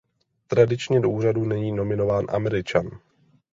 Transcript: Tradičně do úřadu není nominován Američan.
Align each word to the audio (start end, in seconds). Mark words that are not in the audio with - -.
Tradičně 0.47 0.99
do 0.99 1.09
úřadu 1.09 1.45
není 1.45 1.71
nominován 1.71 2.25
Američan. 2.29 2.89